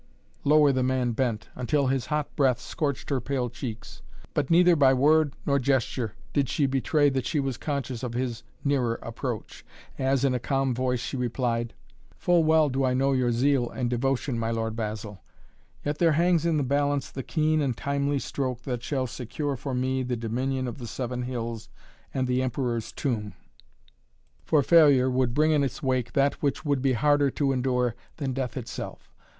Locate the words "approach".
9.03-9.63